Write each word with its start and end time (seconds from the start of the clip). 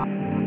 Bye. 0.00 0.39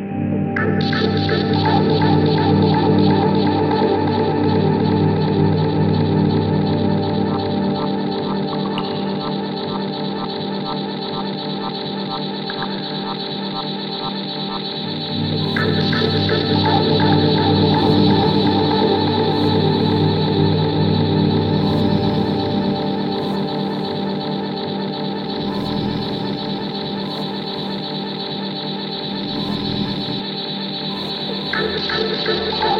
Música 32.26 32.73